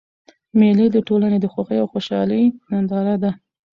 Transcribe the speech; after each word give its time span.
مېلې 0.59 0.87
د 0.91 0.97
ټولني 1.07 1.37
د 1.41 1.45
خوښیو 1.53 1.81
او 1.83 1.91
خوشحالۍ 1.93 2.43
ننداره 2.69 3.15
ده. 3.23 3.31